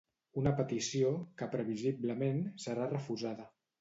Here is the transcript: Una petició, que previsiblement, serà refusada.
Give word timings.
Una 0.43 0.53
petició, 0.59 1.11
que 1.41 1.49
previsiblement, 1.57 2.41
serà 2.65 2.89
refusada. 2.95 3.47